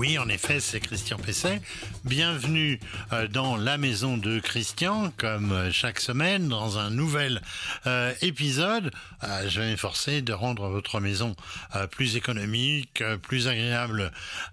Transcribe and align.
Oui, 0.00 0.18
en 0.18 0.30
effet, 0.30 0.60
c'est 0.60 0.80
Christian 0.80 1.18
Pesset. 1.18 1.60
Bienvenue 2.06 2.80
euh, 3.12 3.28
dans 3.28 3.58
la 3.58 3.76
maison 3.76 4.16
de 4.16 4.40
Christian, 4.40 5.12
comme 5.18 5.52
euh, 5.52 5.70
chaque 5.70 6.00
semaine, 6.00 6.48
dans 6.48 6.78
un 6.78 6.88
nouvel 6.88 7.42
euh, 7.86 8.14
épisode. 8.22 8.92
je 9.46 9.60
vais 9.60 9.72
m'efforcer 9.72 10.22
de 10.22 10.32
rendre 10.32 10.70
votre 10.70 11.00
maison 11.00 11.36
plus 11.90 12.16
économique, 12.16 13.04
plus 13.20 13.46
agréable 13.46 14.10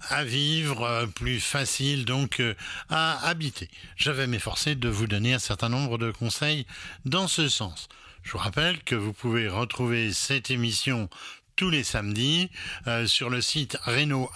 à 0.09 0.25
vivre, 0.25 1.07
plus 1.15 1.39
facile 1.39 2.03
donc 2.03 2.43
à 2.89 3.25
habiter. 3.25 3.69
Je 3.95 4.11
vais 4.11 4.27
m'efforcer 4.27 4.75
de 4.75 4.89
vous 4.89 5.07
donner 5.07 5.33
un 5.33 5.39
certain 5.39 5.69
nombre 5.69 5.97
de 5.97 6.11
conseils 6.11 6.65
dans 7.05 7.29
ce 7.29 7.47
sens. 7.47 7.87
Je 8.23 8.33
vous 8.33 8.39
rappelle 8.39 8.83
que 8.83 8.95
vous 8.95 9.13
pouvez 9.13 9.47
retrouver 9.47 10.11
cette 10.11 10.51
émission 10.51 11.09
tous 11.57 11.69
les 11.71 11.83
samedis 11.83 12.49
euh, 12.85 13.07
sur 13.07 13.29
le 13.29 13.41
site 13.41 13.77
reno 13.83 14.29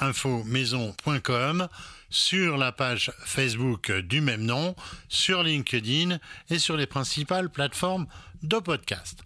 maison.com 0.46 1.70
sur 2.10 2.58
la 2.58 2.74
page 2.74 3.14
Facebook 3.24 3.92
du 3.92 4.20
même 4.20 4.44
nom, 4.44 4.76
sur 5.08 5.44
LinkedIn 5.44 6.18
et 6.50 6.60
sur 6.60 6.76
les 6.76 6.88
principales 6.88 7.50
plateformes 7.50 8.08
de 8.44 8.58
podcast. 8.58 9.20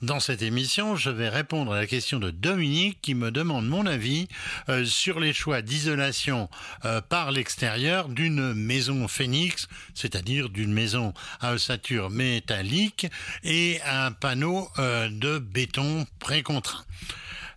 Dans 0.00 0.18
cette 0.18 0.42
émission, 0.42 0.96
je 0.96 1.10
vais 1.10 1.28
répondre 1.28 1.74
à 1.74 1.76
la 1.76 1.86
question 1.86 2.18
de 2.18 2.30
Dominique 2.30 2.98
qui 3.02 3.14
me 3.14 3.30
demande 3.30 3.68
mon 3.68 3.86
avis 3.86 4.26
euh, 4.68 4.84
sur 4.84 5.20
les 5.20 5.32
choix 5.32 5.62
d'isolation 5.62 6.48
euh, 6.84 7.00
par 7.02 7.30
l'extérieur 7.30 8.08
d'une 8.08 8.54
maison 8.54 9.06
Phoenix, 9.06 9.68
c'est-à-dire 9.94 10.48
d'une 10.48 10.72
maison 10.72 11.12
à 11.40 11.52
ossature 11.52 12.10
métallique 12.10 13.06
et 13.44 13.78
un 13.86 14.10
panneau 14.10 14.68
de 14.78 15.38
béton 15.38 16.06
précontraint. 16.18 16.84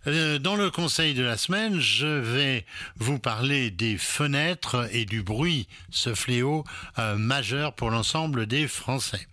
Euh, 0.06 0.38
dans 0.38 0.54
le 0.54 0.70
conseil 0.70 1.14
de 1.14 1.22
la 1.22 1.36
semaine, 1.36 1.80
je 1.80 2.06
vais 2.06 2.64
vous 2.96 3.18
parler 3.18 3.70
des 3.70 3.98
fenêtres 3.98 4.88
et 4.92 5.04
du 5.04 5.22
bruit, 5.22 5.66
ce 5.90 6.14
fléau 6.14 6.64
euh, 6.98 7.16
majeur 7.16 7.72
pour 7.72 7.90
l'ensemble 7.90 8.46
des 8.46 8.68
Français. 8.68 9.26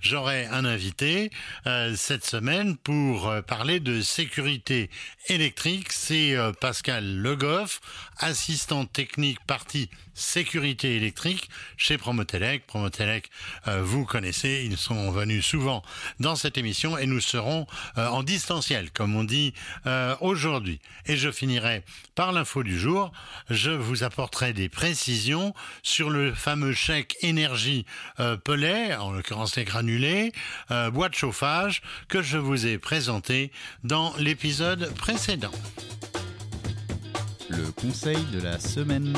J'aurai 0.00 0.46
un 0.46 0.64
invité 0.64 1.30
euh, 1.66 1.94
cette 1.94 2.24
semaine 2.24 2.76
pour 2.76 3.32
parler 3.46 3.78
de 3.78 4.00
sécurité 4.00 4.90
électrique. 5.28 5.92
C'est 5.92 6.36
Pascal 6.60 7.18
Legoff, 7.18 7.80
assistant 8.18 8.84
technique 8.84 9.38
partie 9.46 9.90
sécurité 10.16 10.96
électrique 10.96 11.48
chez 11.76 11.98
Promotelec. 11.98 12.66
Promotelec, 12.66 13.30
vous 13.66 14.04
connaissez, 14.04 14.64
ils 14.66 14.76
sont 14.76 15.10
venus 15.10 15.44
souvent 15.44 15.82
dans 16.18 16.34
cette 16.34 16.58
émission 16.58 16.98
et 16.98 17.06
nous 17.06 17.20
serons 17.20 17.66
en 17.96 18.22
distanciel, 18.22 18.90
comme 18.90 19.14
on 19.14 19.24
dit 19.24 19.52
aujourd'hui. 20.20 20.80
Et 21.06 21.16
je 21.16 21.30
finirai 21.30 21.84
par 22.14 22.32
l'info 22.32 22.62
du 22.62 22.78
jour. 22.78 23.12
Je 23.50 23.70
vous 23.70 24.02
apporterai 24.02 24.52
des 24.52 24.68
précisions 24.68 25.54
sur 25.82 26.10
le 26.10 26.32
fameux 26.32 26.72
chèque 26.72 27.16
énergie 27.20 27.84
euh, 28.20 28.36
Pellet, 28.36 28.94
en 28.94 29.12
l'occurrence 29.12 29.56
les 29.56 29.64
granulés, 29.64 30.32
euh, 30.70 30.90
bois 30.90 31.08
de 31.08 31.14
chauffage, 31.14 31.82
que 32.08 32.22
je 32.22 32.38
vous 32.38 32.66
ai 32.66 32.78
présenté 32.78 33.52
dans 33.84 34.14
l'épisode 34.18 34.92
précédent. 34.94 35.52
Le 37.48 37.70
conseil 37.72 38.18
de 38.32 38.40
la 38.40 38.58
semaine. 38.58 39.12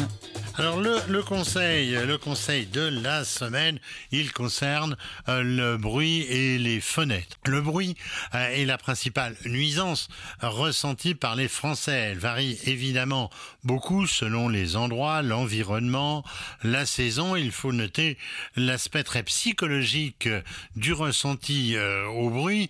Alors 0.59 0.81
le, 0.81 1.23
conseil, 1.23 1.93
le 1.93 2.19
conseil 2.19 2.67
de 2.67 2.81
la 2.81 3.25
semaine, 3.25 3.79
il 4.11 4.33
concerne 4.33 4.97
euh, 5.29 5.43
le 5.43 5.77
bruit 5.77 6.23
et 6.23 6.59
les 6.59 6.81
fenêtres. 6.81 7.37
Le 7.47 7.61
bruit 7.61 7.95
euh, 8.34 8.49
est 8.49 8.65
la 8.65 8.77
principale 8.77 9.37
nuisance 9.45 10.09
ressentie 10.43 11.15
par 11.15 11.37
les 11.37 11.47
Français. 11.47 12.09
Elle 12.11 12.19
varie 12.19 12.59
évidemment 12.66 13.31
beaucoup 13.62 14.09
selon 14.09 14.49
les 14.49 14.75
endroits, 14.75 15.22
l'environnement, 15.22 16.25
la 16.65 16.87
saison. 16.87 17.37
Il 17.37 17.53
faut 17.53 17.72
noter 17.72 18.19
l'aspect 18.56 19.05
très 19.05 19.22
psychologique 19.22 20.28
du 20.75 20.93
ressenti 20.93 21.77
euh, 21.77 22.05
au 22.06 22.31
bruit 22.31 22.69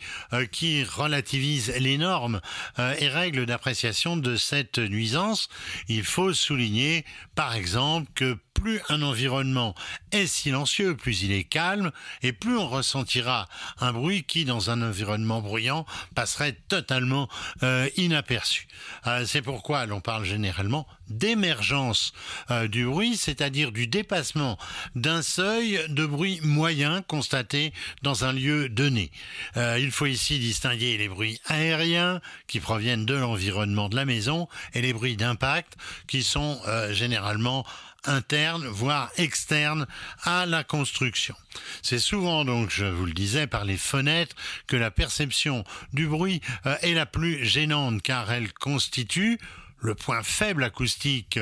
qui 0.53 0.85
relativise 0.85 1.73
les 1.79 1.97
normes 1.97 2.41
et 2.77 3.09
règles 3.09 3.47
d'appréciation 3.47 4.17
de 4.17 4.37
cette 4.37 4.79
nuisance. 4.79 5.48
Il 5.89 6.05
faut 6.05 6.33
souligner 6.33 7.05
par 7.35 7.55
exemple 7.55 8.11
que 8.15 8.39
plus 8.59 8.81
un 8.89 9.03
environnement 9.03 9.75
est 10.13 10.27
silencieux, 10.27 10.97
plus 10.97 11.23
il 11.23 11.33
est 11.33 11.45
calme, 11.45 11.93
et 12.23 12.33
plus 12.33 12.57
on 12.57 12.69
ressentira 12.69 13.49
un 13.81 13.93
bruit 13.93 14.25
qui, 14.25 14.45
dans 14.45 14.71
un 14.71 14.83
environnement 14.83 15.41
bruyant, 15.41 15.87
passerait 16.15 16.57
totalement 16.69 17.29
euh, 17.63 17.89
inaperçu. 17.97 18.67
Euh, 19.07 19.25
c'est 19.27 19.43
pourquoi 19.43 19.87
l'on 19.87 20.01
parle 20.01 20.25
généralement 20.25 20.87
d'émergence 21.09 22.13
euh, 22.51 22.69
du 22.69 22.85
bruit, 22.85 23.17
c'est-à-dire 23.17 23.73
du 23.73 23.87
dépassement 23.87 24.59
d'un 24.95 25.23
seuil 25.23 25.81
de 25.89 26.05
bruit 26.05 26.41
moyen 26.43 27.03
constaté 27.03 27.73
dans 28.03 28.25
un 28.25 28.33
lieu 28.33 28.69
donné. 28.69 29.11
il 29.57 29.91
faut 29.91 30.07
ici 30.07 30.39
distinguer 30.39 30.99
les 30.99 31.09
bruits 31.09 31.41
aériens 31.47 32.21
qui 32.47 32.61
proviennent 32.61 33.07
de 33.07 33.15
l'environnement 33.15 33.89
de 33.89 33.97
la 33.97 34.05
maison 34.05 34.49
et 34.75 34.83
les 34.83 34.93
bruits 34.93 35.17
d'impact 35.17 35.77
qui 36.07 36.23
sont 36.23 36.61
généralement 36.91 37.65
interne, 38.05 38.67
voire 38.67 39.11
externe 39.17 39.87
à 40.23 40.47
la 40.47 40.65
construction. 40.65 41.35
C'est 41.83 41.99
souvent 41.99 42.45
donc, 42.45 42.71
je 42.71 42.85
vous 42.85 43.07
le 43.07 43.13
disais, 43.13 43.47
par 43.47 43.65
les 43.65 43.77
fenêtres 43.77 44.37
que 44.67 44.77
la 44.77 44.91
perception 44.91 45.65
du 45.93 46.07
bruit 46.07 46.41
euh, 46.67 46.77
est 46.83 46.95
la 46.95 47.07
plus 47.07 47.45
gênante 47.45 48.03
car 48.03 48.31
elle 48.31 48.53
constitue 48.53 49.39
le 49.81 49.95
point 49.95 50.23
faible 50.23 50.65
acoustique 50.65 51.39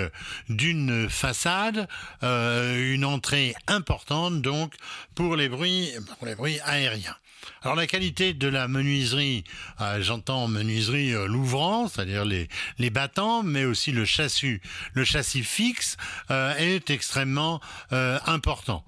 d'une 0.48 1.08
façade, 1.08 1.88
euh, 2.22 2.94
une 2.94 3.04
entrée 3.04 3.54
importante 3.66 4.42
donc 4.42 4.74
pour 5.14 5.36
les 5.36 5.48
bruits, 5.48 5.92
pour 6.18 6.26
les 6.26 6.34
bruits 6.34 6.60
aériens. 6.64 7.16
Alors 7.62 7.76
la 7.76 7.86
qualité 7.86 8.32
de 8.32 8.48
la 8.48 8.68
menuiserie, 8.68 9.44
euh, 9.80 10.00
j'entends 10.02 10.48
menuiserie 10.48 11.14
euh, 11.14 11.26
l'ouvrant, 11.26 11.88
c'est-à-dire 11.88 12.24
les, 12.24 12.48
les 12.78 12.90
battants, 12.90 13.42
mais 13.42 13.64
aussi 13.64 13.92
le 13.92 14.04
châssis, 14.04 14.60
le 14.92 15.04
châssis 15.04 15.42
fixe 15.42 15.96
euh, 16.30 16.54
est 16.56 16.90
extrêmement 16.90 17.60
important. 17.90 18.84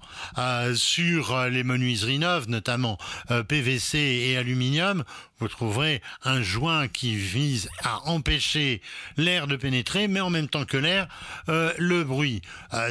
sur 0.75 1.45
les 1.45 1.63
menuiseries 1.63 2.19
neuves, 2.19 2.49
notamment 2.49 2.97
PVC 3.47 3.97
et 3.97 4.37
aluminium, 4.37 5.03
vous 5.39 5.47
trouverez 5.47 6.01
un 6.23 6.41
joint 6.41 6.87
qui 6.87 7.15
vise 7.15 7.69
à 7.83 8.07
empêcher 8.09 8.81
l'air 9.17 9.47
de 9.47 9.55
pénétrer, 9.55 10.07
mais 10.07 10.19
en 10.19 10.29
même 10.29 10.47
temps 10.47 10.65
que 10.65 10.77
l'air, 10.77 11.07
le 11.47 12.03
bruit. 12.03 12.41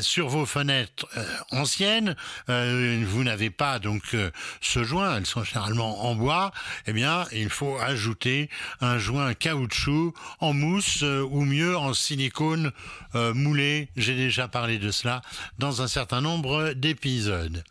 sur 0.00 0.28
vos 0.28 0.47
fenêtres 0.47 1.06
anciennes, 1.50 2.16
vous 2.48 3.25
n'avez 3.25 3.50
pas 3.50 3.78
donc 3.78 4.16
ce 4.60 4.84
joint, 4.84 5.16
elles 5.16 5.26
sont 5.26 5.44
généralement 5.44 6.04
en 6.04 6.14
bois, 6.14 6.53
eh 6.87 6.92
bien, 6.92 7.26
il 7.32 7.50
faut 7.50 7.78
ajouter 7.78 8.48
un 8.81 8.98
joint 8.98 9.34
caoutchouc 9.34 10.14
en 10.41 10.53
mousse 10.53 11.03
euh, 11.03 11.26
ou 11.31 11.44
mieux 11.44 11.76
en 11.76 11.94
silicone 11.94 12.72
euh, 13.14 13.34
moulé. 13.34 13.88
J'ai 13.97 14.14
déjà 14.14 14.48
parlé 14.48 14.78
de 14.78 14.91
cela 14.91 15.22
dans 15.58 15.82
un 15.82 15.88
certain 15.88 16.20
nombre 16.20 16.72
d'épisodes. 16.72 17.64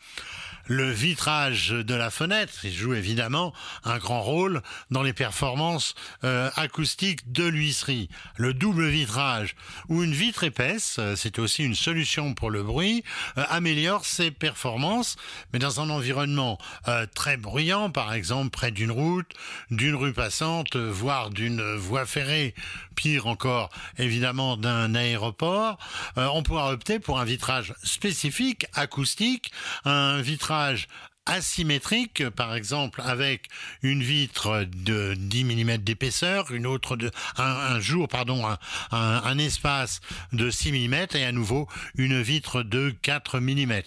Le 0.68 0.92
vitrage 0.92 1.70
de 1.70 1.96
la 1.96 2.12
fenêtre 2.12 2.54
joue 2.66 2.94
évidemment 2.94 3.54
un 3.86 3.98
grand 4.00 4.22
rôle 4.22 4.62
dans 4.92 5.02
les 5.02 5.14
performances 5.14 5.96
euh, 6.26 6.50
acoustiques 6.58 7.32
de 7.32 7.46
l'huisserie. 7.46 8.10
Le 8.36 8.54
double 8.54 8.88
vitrage 8.88 9.56
ou 9.88 10.04
une 10.04 10.12
vitre 10.12 10.44
épaisse, 10.44 10.98
euh, 11.00 11.16
c'est 11.16 11.40
aussi 11.40 11.64
une 11.64 11.76
solution 11.76 12.34
pour 12.34 12.50
le 12.50 12.64
bruit, 12.64 13.06
euh, 13.38 13.46
améliore 13.50 14.04
ses 14.04 14.30
performances, 14.30 15.16
mais 15.54 15.60
dans 15.60 15.80
un 15.80 15.90
environnement 15.90 16.58
très 17.16 17.38
bruyant, 17.38 17.90
par 17.90 18.14
exemple 18.14 18.50
près 18.50 18.72
d'une 18.72 18.92
route, 18.92 19.32
d'une 19.72 19.96
rue 19.96 20.14
passante, 20.14 20.76
voire 20.76 21.30
d'une 21.30 21.76
voie 21.76 22.06
ferrée, 22.06 22.54
pire 22.96 23.28
encore 23.28 23.70
évidemment 23.98 24.58
d'un 24.58 24.96
aéroport, 24.96 25.78
on 26.16 26.44
pourra 26.44 26.72
opter 26.72 27.00
pour 27.00 27.20
un 27.20 27.26
vitrage 27.26 27.74
spécifique 27.84 28.66
acoustique, 28.74 29.52
un 29.86 30.22
vitrage 30.22 30.57
barrage 30.58 30.88
asymétrique, 31.28 32.30
par 32.30 32.56
exemple 32.56 33.02
avec 33.04 33.48
une 33.84 34.02
vitre 34.02 34.66
de 34.76 35.14
10 35.18 35.44
mm 35.44 35.78
d'épaisseur, 35.78 36.52
une 36.52 36.66
autre 36.66 36.96
de 36.96 37.12
un, 37.38 37.80
jour 37.80 38.08
pardon 38.08 38.44
un, 38.92 39.38
espace 39.38 40.02
de 40.34 40.50
6 40.50 40.72
mm 40.72 40.96
et 41.16 41.26
à 41.26 41.32
nouveau 41.32 41.68
une 41.96 42.22
vitre 42.22 42.64
de 42.64 42.96
4 43.02 43.40
mm. 43.40 43.82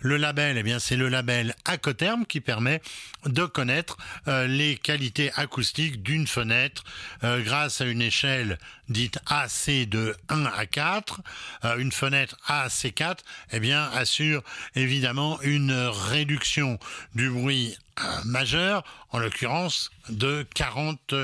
Le 0.00 0.16
label, 0.16 0.56
eh 0.58 0.62
bien 0.62 0.78
c'est 0.78 0.96
le 0.96 1.08
label 1.08 1.54
Acoterm 1.64 2.26
qui 2.26 2.40
permet 2.40 2.80
de 3.26 3.44
connaître 3.44 3.96
euh, 4.28 4.46
les 4.46 4.76
qualités 4.76 5.30
acoustiques 5.36 6.02
d'une 6.02 6.26
fenêtre 6.26 6.84
euh, 7.22 7.42
grâce 7.42 7.80
à 7.80 7.84
une 7.84 8.02
échelle 8.02 8.58
dite 8.88 9.18
AC 9.26 9.88
de 9.88 10.16
1 10.28 10.44
à 10.46 10.66
4. 10.66 11.20
Euh, 11.64 11.76
une 11.78 11.92
fenêtre 11.92 12.36
AC4, 12.48 13.18
eh 13.52 13.60
bien 13.60 13.88
assure 13.92 14.42
évidemment 14.74 15.40
une 15.42 15.72
réduction 15.72 16.78
du 17.14 17.30
bruit 17.30 17.76
majeur, 18.24 18.84
en 19.10 19.18
l'occurrence 19.18 19.90
de 20.08 20.46
40, 20.54 21.14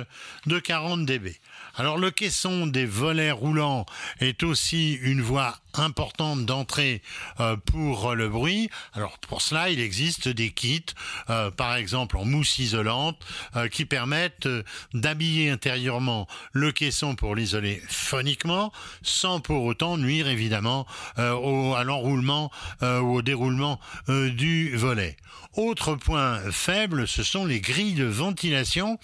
de 0.46 0.58
40 0.58 1.06
dB. 1.06 1.36
Alors 1.76 1.98
le 1.98 2.10
caisson 2.10 2.66
des 2.66 2.86
volets 2.86 3.30
roulants 3.30 3.84
est 4.20 4.42
aussi 4.42 4.94
une 4.94 5.20
voie 5.20 5.58
importante 5.74 6.46
d'entrée 6.46 7.02
euh, 7.40 7.56
pour 7.56 8.14
le 8.14 8.28
bruit. 8.28 8.70
Alors 8.94 9.18
pour 9.18 9.42
cela, 9.42 9.68
il 9.68 9.80
existe 9.80 10.28
des 10.28 10.50
kits, 10.50 10.86
euh, 11.28 11.50
par 11.50 11.74
exemple 11.76 12.16
en 12.16 12.24
mousse 12.24 12.58
isolante, 12.58 13.18
euh, 13.56 13.68
qui 13.68 13.84
permettent 13.84 14.48
d'habiller 14.94 15.50
intérieurement 15.50 16.26
le 16.52 16.72
caisson 16.72 17.14
pour 17.14 17.34
l'isoler 17.34 17.82
phoniquement, 17.88 18.72
sans 19.02 19.40
pour 19.40 19.64
autant 19.64 19.98
nuire 19.98 20.28
évidemment 20.28 20.86
à 21.16 21.84
l'enroulement 21.84 22.50
ou 22.80 23.16
au 23.16 23.22
déroulement 23.22 23.78
du 24.08 24.76
volet. 24.76 25.16
Autre 25.56 25.94
point 25.94 26.40
faible, 26.56 27.06
ce 27.06 27.22
sont 27.22 27.44
les 27.44 27.60
grilles 27.60 27.94
de 27.94 28.04
ventilation 28.04 28.98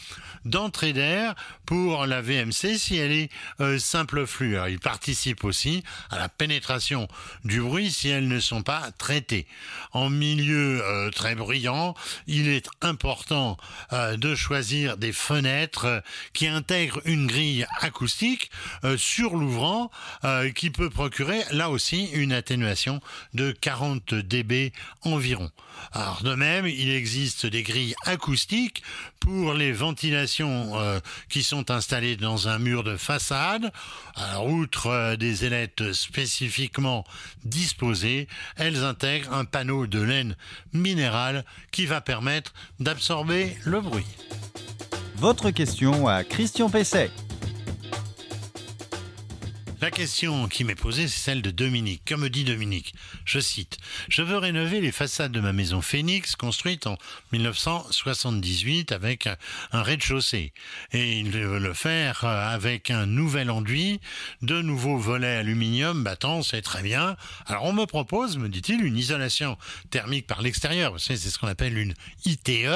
d'entrée 0.45 0.93
d'air 0.93 1.35
pour 1.67 2.07
la 2.07 2.21
VMC 2.21 2.77
si 2.79 2.97
elle 2.97 3.13
est 3.13 3.31
euh, 3.61 3.79
simple 3.79 4.27
flux. 4.27 4.57
il 4.69 4.81
participe 4.81 5.45
aussi 5.45 5.85
à 6.11 6.19
la 6.19 6.29
pénétration 6.29 7.07
du 7.45 7.61
bruit 7.61 7.91
si 7.91 8.09
elles 8.09 8.27
ne 8.27 8.41
sont 8.41 8.63
pas 8.63 8.91
traitées. 8.99 9.47
En 9.93 10.11
milieu 10.11 10.83
euh, 10.83 11.11
très 11.11 11.35
bruyant, 11.35 11.95
il 12.27 12.49
est 12.49 12.69
important 12.81 13.57
euh, 13.93 14.17
de 14.17 14.35
choisir 14.35 14.97
des 14.97 15.13
fenêtres 15.13 16.03
qui 16.33 16.49
intègrent 16.49 17.03
une 17.05 17.27
grille 17.27 17.67
acoustique 17.81 18.51
sur 18.97 19.37
l'ouvrant 19.37 19.91
qui 20.55 20.71
peut 20.71 20.91
procurer 20.91 21.43
là 21.51 21.71
aussi 21.71 22.07
une 22.13 22.33
atténuation 22.33 23.01
de 23.35 23.53
40 23.53 24.15
dB 24.15 24.73
environ. 25.03 25.51
Alors 25.93 26.23
de 26.23 26.35
même, 26.35 26.67
il 26.67 26.91
existe 26.91 27.42
des 27.47 27.63
grilles 27.63 27.95
acoustiques 28.05 28.83
pour 29.21 29.55
les 29.55 29.73
ventilations 29.73 30.79
euh, 30.79 31.01
qui 31.29 31.43
sont 31.43 31.71
installées 31.71 32.17
dans 32.17 32.49
un 32.49 32.59
mur 32.59 32.85
de 32.85 32.97
façade. 32.97 33.73
Outre 34.45 34.89
euh, 34.89 35.17
des 35.17 35.45
ailettes 35.45 35.93
spécifiquement 35.93 37.05
disposées, 37.45 38.29
elles 38.57 38.85
intègrent 38.85 39.33
un 39.33 39.45
panneau 39.45 39.87
de 39.87 40.01
laine 40.01 40.37
minérale 40.73 41.45
qui 41.71 41.87
va 41.87 42.01
permettre 42.01 42.53
d'absorber 42.81 43.57
le 43.65 43.81
bruit. 43.81 44.07
Votre 45.17 45.51
question 45.51 46.09
à 46.09 46.25
Christian 46.25 46.69
Pesset. 46.69 47.11
La 49.83 49.91
question 49.91 50.47
qui 50.47 50.63
m'est 50.63 50.77
posée, 50.77 51.09
c'est 51.09 51.19
celle 51.19 51.43
de 51.43 51.51
Dominique. 51.51 52.03
Comme 52.07 52.29
dit 52.29 52.45
Dominique, 52.45 52.95
je 53.25 53.41
cite, 53.41 53.79
Je 54.09 54.23
veux 54.23 54.39
rénover 54.39 54.81
les 54.81 54.93
façades 54.93 55.33
de 55.33 55.41
ma 55.41 55.53
maison 55.53 55.83
Phoenix, 55.83 56.37
construite 56.37 56.87
en 56.87 56.97
1978 57.33 58.93
avec 58.93 59.29
un 59.73 59.83
rez-de-chaussée. 59.83 60.53
Et 60.93 61.19
il 61.19 61.33
veut 61.33 61.59
le 61.59 61.75
faire 61.75 62.25
avec 62.25 62.93
un 62.93 63.07
nouvel 63.07 63.51
enduit, 63.51 64.01
de 64.41 64.63
nouveaux 64.63 64.99
volets 64.99 65.39
aluminium 65.39 66.05
battant, 66.05 66.43
c'est 66.43 66.63
très 66.63 66.85
bien. 66.85 67.17
Alors 67.47 67.65
on 67.65 67.73
me 67.73 67.85
propose, 67.85 68.39
me 68.39 68.49
dit-il, 68.49 68.85
une 68.85 68.97
isolation 68.97 69.59
thermique 69.91 70.29
par 70.29 70.43
l'extérieur. 70.43 70.95
C'est 71.01 71.17
ce 71.17 71.41
qu'on 71.41 71.49
appelle 71.49 71.77
une 71.77 71.95
ITE, 72.25 72.69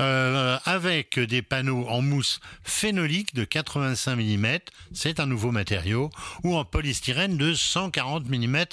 euh, 0.00 0.58
avec 0.64 1.20
des 1.20 1.42
panneaux 1.42 1.86
en 1.86 2.02
mousse 2.02 2.40
phénolique 2.64 3.32
de 3.32 3.44
85 3.44 4.16
mm. 4.16 4.58
C'est 4.92 5.20
un 5.20 5.26
nouveau 5.26 5.52
matériau 5.52 6.10
ou 6.42 6.56
en 6.56 6.64
polystyrène 6.64 7.36
de 7.36 7.54
140 7.54 8.28
mm 8.28 8.64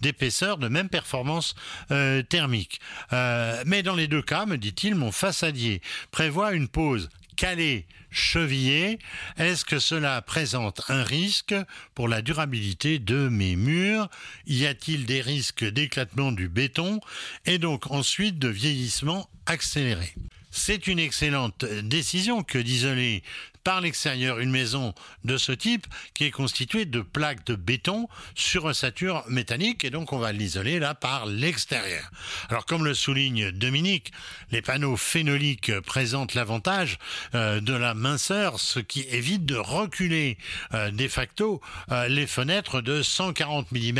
d'épaisseur 0.00 0.58
de 0.58 0.68
même 0.68 0.88
performance 0.88 1.54
euh, 1.90 2.22
thermique. 2.22 2.80
Euh, 3.12 3.62
mais 3.66 3.82
dans 3.82 3.94
les 3.94 4.08
deux 4.08 4.22
cas, 4.22 4.46
me 4.46 4.56
dit-il, 4.56 4.94
mon 4.94 5.12
façadier 5.12 5.80
prévoit 6.10 6.52
une 6.52 6.68
pose 6.68 7.08
calée 7.36 7.86
chevillée, 8.10 8.98
est-ce 9.36 9.64
que 9.64 9.78
cela 9.78 10.20
présente 10.22 10.82
un 10.88 11.04
risque 11.04 11.54
pour 11.94 12.08
la 12.08 12.20
durabilité 12.20 12.98
de 12.98 13.28
mes 13.28 13.54
murs? 13.54 14.08
Y 14.46 14.66
a-t-il 14.66 15.06
des 15.06 15.20
risques 15.20 15.64
d'éclatement 15.64 16.32
du 16.32 16.48
béton? 16.48 17.00
Et 17.46 17.58
donc 17.58 17.90
ensuite 17.92 18.38
de 18.38 18.48
vieillissement 18.48 19.30
accéléré. 19.46 20.12
C'est 20.50 20.88
une 20.88 20.98
excellente 20.98 21.64
décision 21.64 22.42
que 22.42 22.58
d'isoler 22.58 23.22
par 23.64 23.80
l'extérieur 23.80 24.38
une 24.38 24.50
maison 24.50 24.94
de 25.24 25.36
ce 25.36 25.52
type 25.52 25.86
qui 26.14 26.24
est 26.24 26.30
constituée 26.30 26.84
de 26.84 27.00
plaques 27.00 27.44
de 27.46 27.54
béton 27.54 28.08
sur 28.34 28.64
ossature 28.64 29.24
métallique 29.28 29.84
et 29.84 29.90
donc 29.90 30.12
on 30.12 30.18
va 30.18 30.32
l'isoler 30.32 30.78
là 30.78 30.94
par 30.94 31.26
l'extérieur. 31.26 32.10
Alors 32.48 32.66
comme 32.66 32.84
le 32.84 32.94
souligne 32.94 33.50
Dominique, 33.50 34.12
les 34.50 34.62
panneaux 34.62 34.96
phénoliques 34.96 35.72
présentent 35.80 36.34
l'avantage 36.34 36.98
euh, 37.34 37.60
de 37.60 37.72
la 37.72 37.94
minceur, 37.94 38.60
ce 38.60 38.80
qui 38.80 39.02
évite 39.02 39.44
de 39.44 39.56
reculer 39.56 40.38
euh, 40.74 40.90
de 40.90 41.08
facto 41.08 41.60
euh, 41.90 42.08
les 42.08 42.26
fenêtres 42.26 42.80
de 42.80 43.02
140 43.02 43.72
mm 43.72 43.98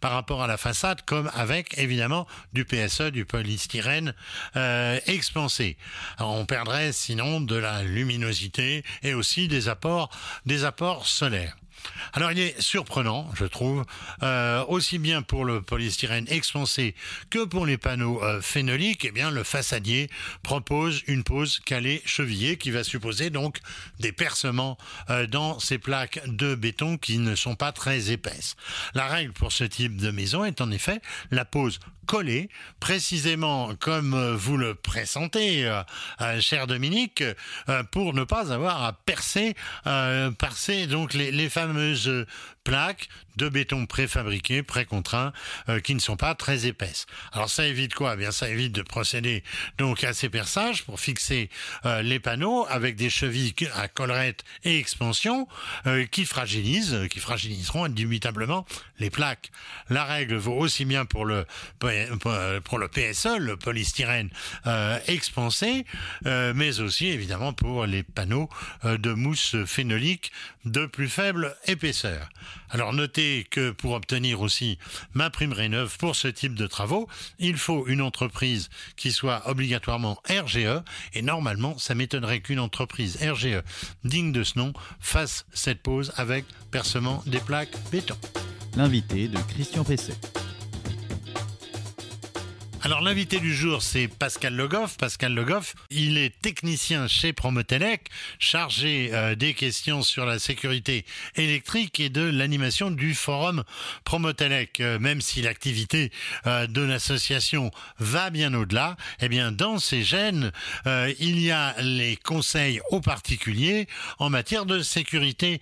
par 0.00 0.12
rapport 0.12 0.42
à 0.42 0.46
la 0.46 0.56
façade 0.56 1.02
comme 1.02 1.30
avec 1.34 1.78
évidemment 1.78 2.26
du 2.52 2.64
PSE, 2.64 3.10
du 3.10 3.24
polystyrène 3.24 4.14
expansé. 5.06 5.76
on 6.18 6.46
perdrait 6.46 6.92
sinon 6.92 7.40
de 7.40 7.56
la 7.56 7.82
luminosité 7.82 8.84
et 9.02 9.14
aussi 9.14 9.48
des 9.48 9.68
apports, 9.68 10.10
des 10.46 10.64
apports 10.64 11.06
solaires. 11.06 11.56
Alors 12.12 12.32
il 12.32 12.38
est 12.38 12.60
surprenant, 12.60 13.30
je 13.34 13.44
trouve, 13.44 13.84
euh, 14.22 14.64
aussi 14.66 14.98
bien 14.98 15.22
pour 15.22 15.44
le 15.44 15.62
polystyrène 15.62 16.26
expansé 16.28 16.94
que 17.30 17.44
pour 17.44 17.66
les 17.66 17.78
panneaux 17.78 18.22
euh, 18.22 18.40
phénoliques, 18.40 19.04
eh 19.04 19.10
bien 19.10 19.30
le 19.30 19.42
façadier 19.42 20.08
propose 20.42 21.02
une 21.06 21.24
pose 21.24 21.60
calée 21.60 22.02
chevillée 22.04 22.56
qui 22.56 22.70
va 22.70 22.84
supposer 22.84 23.30
donc 23.30 23.58
des 23.98 24.12
percements 24.12 24.78
euh, 25.10 25.26
dans 25.26 25.58
ces 25.58 25.78
plaques 25.78 26.20
de 26.26 26.54
béton 26.54 26.98
qui 26.98 27.18
ne 27.18 27.34
sont 27.34 27.56
pas 27.56 27.72
très 27.72 28.10
épaisses. 28.10 28.56
La 28.94 29.06
règle 29.06 29.32
pour 29.32 29.52
ce 29.52 29.64
type 29.64 29.96
de 29.96 30.10
maison 30.10 30.44
est 30.44 30.60
en 30.60 30.70
effet 30.70 31.00
la 31.30 31.44
pose 31.44 31.80
collée, 32.06 32.50
précisément 32.80 33.74
comme 33.76 34.34
vous 34.34 34.58
le 34.58 34.74
pressentez, 34.74 35.66
cher 36.38 36.66
Dominique, 36.66 37.24
pour 37.92 38.12
ne 38.12 38.24
pas 38.24 38.52
avoir 38.52 38.84
à 38.84 38.92
percer, 38.92 39.54
percer 40.38 40.86
donc 40.86 41.14
les, 41.14 41.32
les 41.32 41.48
fameux 41.48 41.73
fameuses 41.74 42.26
plaques 42.64 43.08
de 43.36 43.48
béton 43.48 43.86
préfabriquées, 43.86 44.62
précontraints, 44.62 45.32
euh, 45.68 45.80
qui 45.80 45.94
ne 45.94 46.00
sont 46.00 46.16
pas 46.16 46.34
très 46.34 46.66
épaisses. 46.66 47.06
Alors 47.32 47.50
ça 47.50 47.66
évite 47.66 47.94
quoi? 47.94 48.14
Eh 48.14 48.16
Bien 48.16 48.32
ça 48.32 48.48
évite 48.48 48.72
de 48.72 48.82
procéder 48.82 49.42
donc 49.78 50.04
à 50.04 50.12
ces 50.12 50.28
perçages 50.28 50.84
pour 50.84 51.00
fixer 51.00 51.50
euh, 51.84 52.02
les 52.02 52.20
panneaux 52.20 52.66
avec 52.68 52.96
des 52.96 53.10
chevilles 53.10 53.54
à 53.74 53.88
collerette 53.88 54.44
et 54.64 54.78
expansion 54.78 55.48
euh, 55.86 56.06
qui 56.06 56.24
fragilisent, 56.24 57.08
qui 57.10 57.20
fragiliseront 57.20 57.84
indubitablement 57.84 58.66
les 58.98 59.10
plaques. 59.10 59.50
La 59.90 60.04
règle 60.04 60.36
vaut 60.36 60.56
aussi 60.56 60.84
bien 60.84 61.04
pour 61.04 61.24
le 61.24 61.46
pour 61.78 62.78
le 62.78 62.88
PSE, 62.88 63.38
le 63.38 63.56
polystyrène 63.56 64.30
expansé, 65.06 65.84
mais 66.24 66.80
aussi 66.80 67.08
évidemment 67.08 67.52
pour 67.52 67.86
les 67.86 68.02
panneaux 68.02 68.48
de 68.84 69.12
mousse 69.12 69.56
phénolique 69.66 70.32
de 70.64 70.86
plus 70.86 71.08
faible 71.08 71.56
épaisseur. 71.66 72.28
Alors 72.70 72.92
notez 72.92 73.46
que 73.50 73.70
pour 73.70 73.92
obtenir 73.92 74.40
aussi 74.40 74.78
ma 75.12 75.30
prime 75.30 75.52
rénov 75.52 75.96
pour 75.98 76.16
ce 76.16 76.28
type 76.28 76.54
de 76.54 76.66
travaux, 76.66 77.08
il 77.38 77.56
faut 77.56 77.86
une 77.86 78.00
entreprise 78.00 78.68
qui 78.96 79.12
soit 79.12 79.48
obligatoirement 79.48 80.18
RGE 80.28 80.82
et 81.12 81.22
normalement 81.22 81.78
ça 81.78 81.94
m'étonnerait 81.94 82.40
qu'une 82.40 82.60
entreprise 82.60 83.18
RGE 83.22 83.62
digne 84.04 84.32
de 84.32 84.42
ce 84.42 84.58
nom 84.58 84.72
fasse 85.00 85.46
cette 85.52 85.82
pose 85.82 86.12
avec 86.16 86.44
percement 86.70 87.22
des 87.26 87.40
plaques 87.40 87.76
béton. 87.90 88.16
L'invité 88.76 89.28
de 89.28 89.38
Christian 89.48 89.84
Pesset. 89.84 90.43
Alors 92.84 93.00
l'invité 93.00 93.40
du 93.40 93.54
jour, 93.54 93.82
c'est 93.82 94.08
Pascal 94.08 94.54
Legoff. 94.54 94.98
Pascal 94.98 95.32
Legoff, 95.32 95.74
il 95.88 96.18
est 96.18 96.38
technicien 96.42 97.08
chez 97.08 97.32
Promotelec, 97.32 98.10
chargé 98.38 99.08
euh, 99.14 99.34
des 99.34 99.54
questions 99.54 100.02
sur 100.02 100.26
la 100.26 100.38
sécurité 100.38 101.06
électrique 101.34 101.98
et 101.98 102.10
de 102.10 102.20
l'animation 102.20 102.90
du 102.90 103.14
forum 103.14 103.64
Promotelec. 104.04 104.80
Euh, 104.80 104.98
même 104.98 105.22
si 105.22 105.40
l'activité 105.40 106.12
euh, 106.46 106.66
de 106.66 106.82
l'association 106.82 107.70
va 108.00 108.28
bien 108.28 108.52
au-delà, 108.52 108.98
eh 109.20 109.30
bien 109.30 109.50
dans 109.50 109.78
ces 109.78 110.02
gènes, 110.02 110.52
il 110.84 111.40
y 111.40 111.50
a 111.50 111.74
les 111.80 112.16
conseils 112.16 112.82
aux 112.90 113.00
particuliers 113.00 113.88
en 114.18 114.28
matière 114.28 114.66
de 114.66 114.82
sécurité 114.82 115.60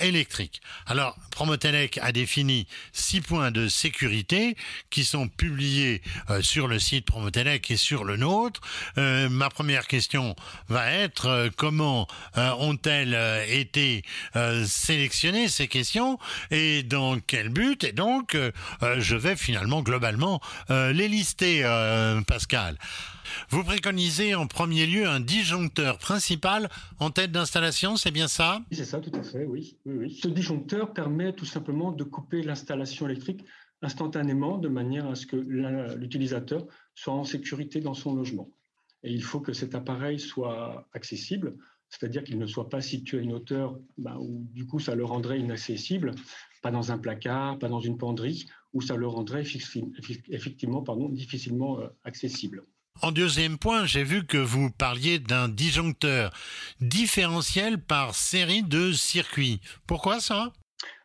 électrique. 0.00 0.60
Alors 0.86 1.16
Promotelec 1.30 1.98
a 2.02 2.12
défini 2.12 2.66
six 2.92 3.22
points 3.22 3.50
de 3.50 3.68
sécurité 3.68 4.56
qui 4.90 5.04
sont 5.04 5.28
publiés 5.28 6.02
sur 6.42 6.57
sur 6.58 6.66
le 6.66 6.80
site 6.80 7.04
Promotelec 7.04 7.70
et 7.70 7.76
sur 7.76 8.02
le 8.02 8.16
nôtre. 8.16 8.60
ma 8.96 9.48
première 9.48 9.86
question 9.86 10.34
va 10.66 10.90
être 10.90 11.50
comment 11.56 12.08
ont-elles 12.34 13.16
été 13.48 14.02
sélectionnées 14.66 15.46
ces 15.46 15.68
questions 15.68 16.18
et 16.50 16.82
dans 16.82 17.20
quel 17.20 17.50
but? 17.50 17.84
Et 17.84 17.92
donc, 17.92 18.36
je 18.82 19.14
vais 19.14 19.36
finalement 19.36 19.82
globalement 19.82 20.40
les 20.68 21.06
lister, 21.06 21.62
Pascal. 22.26 22.76
Vous 23.50 23.62
préconisez 23.62 24.34
en 24.34 24.48
premier 24.48 24.86
lieu 24.86 25.06
un 25.06 25.20
disjoncteur 25.20 25.98
principal 25.98 26.68
en 26.98 27.10
tête 27.10 27.30
d'installation, 27.30 27.96
c'est 27.96 28.10
bien 28.10 28.26
ça? 28.26 28.62
C'est 28.72 28.84
ça, 28.84 28.98
tout 28.98 29.12
à 29.14 29.22
fait, 29.22 29.44
oui. 29.44 29.76
Ce 30.20 30.26
disjoncteur 30.26 30.92
permet 30.92 31.32
tout 31.32 31.46
simplement 31.46 31.92
de 31.92 32.02
couper 32.02 32.42
l'installation 32.42 33.06
électrique 33.06 33.44
instantanément 33.82 34.58
de 34.58 34.68
manière 34.68 35.06
à 35.06 35.14
ce 35.14 35.26
que 35.26 35.36
l'utilisateur 35.36 36.66
soit 36.94 37.14
en 37.14 37.24
sécurité 37.24 37.80
dans 37.80 37.94
son 37.94 38.14
logement. 38.14 38.50
Et 39.02 39.12
il 39.12 39.22
faut 39.22 39.40
que 39.40 39.52
cet 39.52 39.74
appareil 39.74 40.18
soit 40.18 40.88
accessible, 40.92 41.56
c'est-à-dire 41.88 42.24
qu'il 42.24 42.38
ne 42.38 42.46
soit 42.46 42.68
pas 42.68 42.80
situé 42.80 43.18
à 43.18 43.22
une 43.22 43.32
hauteur 43.32 43.78
bah, 43.96 44.16
où 44.18 44.46
du 44.52 44.66
coup 44.66 44.80
ça 44.80 44.94
le 44.94 45.04
rendrait 45.04 45.38
inaccessible, 45.38 46.12
pas 46.62 46.70
dans 46.70 46.90
un 46.90 46.98
placard, 46.98 47.58
pas 47.58 47.68
dans 47.68 47.80
une 47.80 47.96
penderie, 47.96 48.46
où 48.72 48.80
ça 48.80 48.96
le 48.96 49.06
rendrait 49.06 49.44
effectivement 50.28 50.82
pardon, 50.82 51.08
difficilement 51.08 51.80
euh, 51.80 51.88
accessible. 52.04 52.62
En 53.00 53.12
deuxième 53.12 53.58
point, 53.58 53.86
j'ai 53.86 54.02
vu 54.02 54.26
que 54.26 54.38
vous 54.38 54.70
parliez 54.70 55.20
d'un 55.20 55.48
disjoncteur 55.48 56.32
différentiel 56.80 57.80
par 57.80 58.16
série 58.16 58.64
de 58.64 58.92
circuits. 58.92 59.60
Pourquoi 59.86 60.18
ça? 60.18 60.52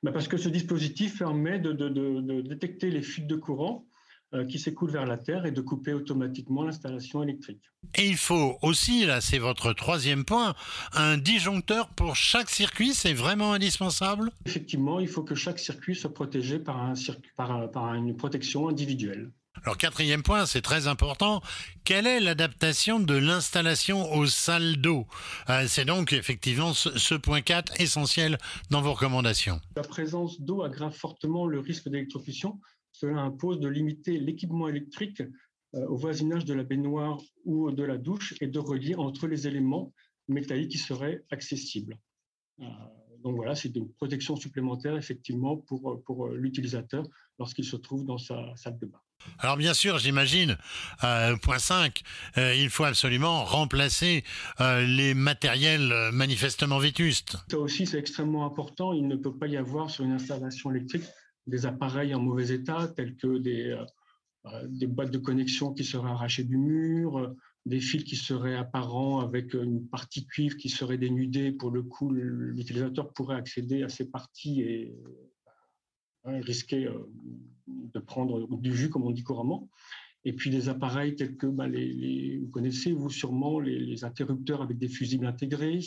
Bah, 0.01 0.12
Parce 0.12 0.27
que 0.27 0.38
ce 0.38 0.50
dispositif 0.50 1.20
permet 1.20 1.60
de, 1.60 2.42
détecter 2.42 2.89
les 2.89 3.01
fuites 3.01 3.27
de 3.27 3.36
courant 3.36 3.86
euh, 4.34 4.46
qui 4.46 4.60
s'écoulent 4.60 4.92
vers 4.92 5.06
la 5.06 5.18
Terre 5.18 5.46
et 5.46 5.51
de 5.51 5.62
couper 5.62 5.94
automatiquement 5.94 6.63
l'installation 6.63 7.22
électrique. 7.22 7.62
Et 7.96 8.08
il 8.08 8.18
faut 8.18 8.58
aussi, 8.62 9.06
là 9.06 9.22
c'est 9.22 9.38
votre 9.38 9.74
troisième 9.74 10.25
point, 10.25 10.56
un 10.94 11.18
disjoncteur 11.18 11.89
pour 11.89 12.15
chaque 12.15 12.50
circuit, 12.50 12.94
c'est 12.94 13.13
vraiment 13.13 13.53
indispensable? 13.53 14.32
Effectivement, 14.46 15.00
il 15.00 15.08
faut 15.08 15.24
que 15.24 15.36
chaque 15.36 15.60
circuit 15.60 15.96
soit 15.96 16.13
protégé 16.13 16.60
par, 16.60 16.82
un 16.82 16.94
par 17.68 17.94
une 17.94 18.15
protection 18.15 18.68
individuelle. 18.68 19.32
Alors 19.62 19.77
quatrième 19.77 20.24
point, 20.24 20.45
c'est 20.45 20.62
très 20.62 20.88
important, 20.88 21.41
quelle 21.86 22.07
est 22.07 22.19
l'adaptation 22.19 23.00
de 23.00 23.13
l'installation 23.13 24.12
aux 24.13 24.25
salles 24.25 24.77
d'eau? 24.77 25.05
Euh, 25.50 25.65
C'est 25.67 25.86
donc 25.86 26.12
effectivement 26.12 26.74
ce, 26.74 27.15
point 27.15 27.41
4 27.41 27.79
essentiel 27.79 28.38
dans 28.72 28.81
vos 28.81 28.93
recommandations. 28.93 29.62
La 29.77 29.83
présence 29.83 30.41
d'eau 30.41 30.63
aggrave 30.63 30.93
fortement 30.93 31.48
le 31.48 31.60
risque 31.60 31.88
d'électrocution. 31.88 32.60
Cela 32.91 33.19
impose 33.19 33.60
de 33.60 33.69
limiter 33.69 34.19
l'équipement 34.19 34.67
électrique 34.67 35.22
euh, 35.75 35.88
au 35.88 35.95
voisinage 35.95 36.45
de 36.45 36.53
la 36.53 36.63
baignoire 36.63 37.19
ou 37.45 37.72
de 37.72 37.83
la 37.83 37.98
douche 37.98 38.33
et 38.41 38.48
de 38.48 38.60
relier 38.60 38.95
entre 38.95 39.27
les 39.27 39.48
éléments 39.48 39.93
métalliques 40.27 40.72
qui 40.72 40.77
seraient 40.77 41.24
accessibles. 41.31 41.98
Euh, 42.60 42.65
donc 43.24 43.38
voilà, 43.38 43.55
c'est 43.55 43.74
une 43.75 43.89
protection 43.93 44.36
supplémentaire 44.36 44.98
effectivement 44.98 45.55
pour, 45.55 46.03
pour 46.03 46.27
l'utilisateur 46.27 47.07
lorsqu'il 47.39 47.63
se 47.63 47.77
trouve 47.77 48.03
dans 48.03 48.17
sa 48.17 48.53
salle 48.57 48.77
de 48.79 48.88
bain. 48.88 49.00
Alors 49.39 49.58
bien 49.58 49.74
sûr, 49.74 49.98
j'imagine, 49.98 50.58
euh, 51.03 51.36
point 51.36 51.60
5, 51.60 52.01
euh, 52.38 52.56
il 52.56 52.70
faut 52.70 52.86
absolument 52.86 53.44
remplacer 53.44 54.24
euh, 54.62 54.86
les 54.86 55.13
matériels 55.13 56.12
manifestement 56.13 56.80
vétustes. 56.80 57.38
Ça 57.51 57.60
aussi, 57.60 57.86
c'est 57.86 58.00
extrêmement 58.00 58.46
important. 58.46 58.94
Il 58.94 59.08
ne 59.08 59.15
peut 59.15 59.36
pas 59.36 59.48
y 59.48 59.58
avoir 59.58 59.89
sur 59.89 60.06
une 60.06 60.13
installation 60.13 60.72
électrique 60.72 61.03
des 61.46 61.65
appareils 61.65 62.15
en 62.15 62.22
mauvais 62.22 62.51
état, 62.51 62.88
tels 62.96 63.18
que 63.18 63.38
des, 63.38 63.77
des 64.70 64.88
boîtes 64.88 65.12
de 65.12 65.18
connexion 65.18 65.74
qui 65.74 65.84
seraient 65.84 66.10
arrachées 66.10 66.46
du 66.46 66.58
mur, 66.58 67.34
des 67.65 67.82
fils 67.82 68.06
qui 68.06 68.15
seraient 68.15 68.56
apparents 68.56 69.20
avec 69.20 69.53
une 69.53 69.86
partie 69.88 70.25
cuivre 70.25 70.56
qui 70.56 70.70
serait 70.70 70.98
dénudée. 70.98 71.51
Pour 71.51 71.72
le 71.72 71.84
coup, 71.84 72.12
l'utilisateur 72.12 73.12
pourrait 73.12 73.36
accéder 73.36 73.84
à 73.84 73.89
ces 73.89 74.10
parties 74.10 74.62
et 74.62 74.96
risquer 76.25 76.89
de 77.68 78.00
prendre 78.00 78.48
du 78.58 78.75
jus, 78.75 78.89
comme 78.89 79.03
on 79.03 79.12
dit 79.12 79.24
couramment. 79.24 79.70
Et 80.25 80.34
puis 80.34 80.50
des 80.50 80.70
appareils 80.70 81.15
tels 81.15 81.36
que 81.36 81.48
bah, 81.48 81.68
les, 81.68 82.39
vous 82.39 82.50
connaissez, 82.50 82.94
vous 82.94 83.10
sûrement, 83.10 83.60
les, 83.60 84.03
interrupteurs 84.03 84.62
avec 84.62 84.77
des 84.77 84.88
fusibles 84.88 85.25
intégrés, 85.25 85.82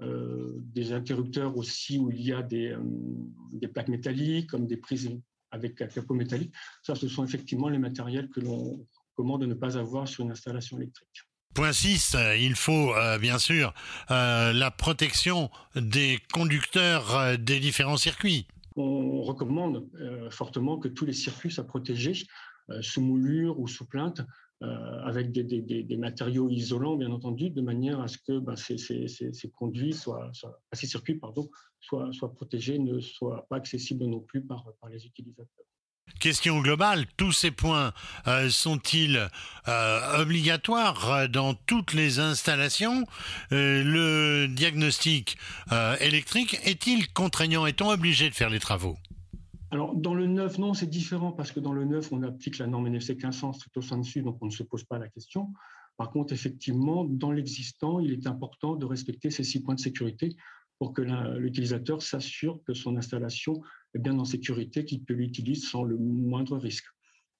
euh, 0.00 0.52
des 0.56 0.92
interrupteurs 0.92 1.56
aussi 1.56 1.98
où 1.98 2.10
il 2.10 2.22
y 2.22 2.32
a 2.32 2.42
des, 2.42 2.68
euh, 2.68 2.80
des 3.52 3.68
plaques 3.68 3.88
métalliques, 3.88 4.50
comme 4.50 4.66
des 4.66 4.76
prises 4.76 5.10
avec 5.50 5.82
un 5.82 5.86
capot 5.86 6.14
métallique. 6.14 6.54
Ça, 6.82 6.94
ce 6.94 7.08
sont 7.08 7.24
effectivement 7.24 7.68
les 7.68 7.78
matériels 7.78 8.28
que 8.30 8.40
l'on 8.40 8.86
recommande 9.16 9.42
de 9.42 9.46
ne 9.46 9.54
pas 9.54 9.76
avoir 9.76 10.06
sur 10.06 10.24
une 10.24 10.30
installation 10.30 10.78
électrique. 10.78 11.22
Point 11.54 11.72
6, 11.72 12.14
euh, 12.14 12.36
il 12.36 12.54
faut 12.54 12.94
bien 13.20 13.38
sûr 13.38 13.74
la 14.08 14.70
protection 14.70 15.50
des 15.74 16.18
conducteurs 16.32 17.36
des 17.36 17.60
différents 17.60 17.98
circuits 17.98 18.46
on 18.76 19.11
recommande 19.24 19.88
euh, 20.00 20.30
fortement 20.30 20.78
que 20.78 20.88
tous 20.88 21.04
les 21.04 21.12
circuits 21.12 21.50
soient 21.50 21.66
protégés 21.66 22.26
euh, 22.70 22.80
sous 22.82 23.00
moulure 23.00 23.58
ou 23.58 23.68
sous 23.68 23.86
plainte, 23.86 24.22
euh, 24.62 25.00
avec 25.04 25.32
des, 25.32 25.96
matériaux 25.96 26.48
isolants, 26.48 26.96
bien 26.96 27.10
entendu, 27.10 27.50
de 27.50 27.60
manière 27.60 28.00
à 28.00 28.08
ce 28.08 28.18
que 28.18 28.38
bah, 28.38 28.54
ces, 28.56 28.76
conduits 29.50 29.92
ces 30.72 30.86
circuits 30.86 31.20
soient, 31.80 32.10
protégés, 32.34 32.78
ne 32.78 33.00
soient 33.00 33.46
pas 33.48 33.56
accessibles 33.56 34.04
non 34.06 34.20
plus 34.20 34.44
par 34.44 34.64
les 34.88 35.04
utilisateurs. 35.04 35.66
Question 36.22 36.60
globale, 36.60 37.06
tous 37.16 37.32
ces 37.32 37.50
points 37.50 37.92
euh, 38.28 38.48
sont-ils 38.48 39.28
euh, 39.66 40.20
obligatoires 40.22 41.10
euh, 41.10 41.26
dans 41.26 41.54
toutes 41.54 41.94
les 41.94 42.20
installations 42.20 43.06
Le 43.50 44.46
diagnostic 44.46 45.36
électrique 45.98 46.60
est-il 46.62 47.12
contraignant 47.12 47.66
Est-on 47.66 47.88
obligé 47.88 48.30
de 48.30 48.36
faire 48.36 48.50
les 48.50 48.60
travaux 48.60 48.96
alors, 49.72 49.94
dans 49.96 50.14
le 50.14 50.26
neuf, 50.26 50.58
non, 50.58 50.74
c'est 50.74 50.86
différent 50.86 51.32
parce 51.32 51.50
que 51.50 51.58
dans 51.58 51.72
le 51.72 51.86
neuf, 51.86 52.12
on 52.12 52.22
applique 52.22 52.58
la 52.58 52.66
norme 52.66 52.88
NFC 52.88 53.14
1500 53.14 53.54
stricto 53.54 53.80
sensu, 53.80 54.20
donc 54.20 54.36
on 54.42 54.46
ne 54.46 54.50
se 54.50 54.62
pose 54.62 54.84
pas 54.84 54.98
la 54.98 55.08
question. 55.08 55.54
Par 55.96 56.10
contre, 56.10 56.34
effectivement, 56.34 57.06
dans 57.06 57.32
l'existant, 57.32 57.98
il 57.98 58.12
est 58.12 58.26
important 58.26 58.76
de 58.76 58.84
respecter 58.84 59.30
ces 59.30 59.44
six 59.44 59.62
points 59.62 59.74
de 59.74 59.80
sécurité 59.80 60.36
pour 60.82 60.94
que 60.94 61.02
l'utilisateur 61.38 62.02
s'assure 62.02 62.60
que 62.64 62.74
son 62.74 62.96
installation 62.96 63.62
est 63.94 64.00
bien 64.00 64.18
en 64.18 64.24
sécurité, 64.24 64.84
qu'il 64.84 65.04
peut 65.04 65.14
l'utiliser 65.14 65.64
sans 65.64 65.84
le 65.84 65.96
moindre 65.96 66.58
risque. 66.58 66.86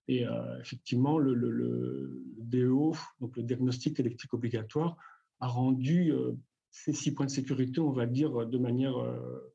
Et 0.06 0.24
euh, 0.24 0.60
effectivement, 0.60 1.18
le, 1.18 2.22
DEO, 2.38 2.94
donc 3.20 3.36
le 3.36 3.42
diagnostic 3.42 3.98
électrique 3.98 4.32
obligatoire, 4.32 4.96
a 5.40 5.48
rendu 5.48 6.12
euh, 6.12 6.34
ces 6.70 6.92
six 6.92 7.14
points 7.14 7.26
de 7.26 7.32
sécurité, 7.32 7.80
on 7.80 7.90
va 7.90 8.06
dire, 8.06 8.46
de 8.46 8.58
manière 8.58 8.96
euh, 8.96 9.51